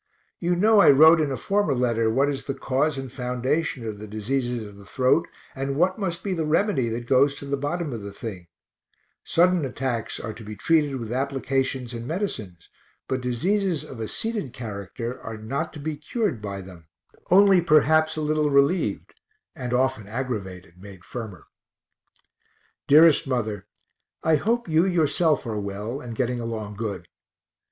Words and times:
You 0.39 0.55
know 0.55 0.79
I 0.79 0.89
wrote 0.89 1.21
in 1.21 1.31
a 1.31 1.37
former 1.37 1.75
letter 1.75 2.09
what 2.09 2.27
is 2.27 2.45
the 2.45 2.55
cause 2.55 2.97
and 2.97 3.13
foundation 3.13 3.85
of 3.85 3.99
the 3.99 4.07
diseases 4.07 4.67
of 4.67 4.75
the 4.75 4.83
throat 4.83 5.27
and 5.55 5.75
what 5.75 5.99
must 5.99 6.23
be 6.23 6.33
the 6.33 6.43
remedy 6.43 6.89
that 6.89 7.05
goes 7.07 7.35
to 7.35 7.45
the 7.45 7.55
bottom 7.55 7.93
of 7.93 8.01
the 8.01 8.11
thing 8.11 8.47
sudden 9.23 9.63
attacks 9.63 10.19
are 10.19 10.33
to 10.33 10.43
be 10.43 10.55
treated 10.55 10.95
with 10.95 11.11
applications 11.13 11.93
and 11.93 12.07
medicines, 12.07 12.67
but 13.07 13.21
diseases 13.21 13.83
of 13.83 14.01
a 14.01 14.07
seated 14.07 14.53
character 14.53 15.21
are 15.21 15.37
not 15.37 15.71
to 15.73 15.79
be 15.79 15.95
cured 15.97 16.41
by 16.41 16.61
them, 16.61 16.87
only 17.29 17.61
perhaps 17.61 18.17
a 18.17 18.21
little 18.21 18.49
relieved 18.49 19.13
(and 19.55 19.71
often 19.71 20.07
aggravated, 20.07 20.79
made 20.81 21.05
firmer). 21.05 21.45
Dearest 22.87 23.27
mother, 23.27 23.67
I 24.23 24.37
hope 24.37 24.67
you 24.67 24.83
yourself 24.83 25.45
are 25.45 25.59
well, 25.59 26.01
and 26.01 26.15
getting 26.15 26.39
along 26.39 26.77
good. 26.77 27.07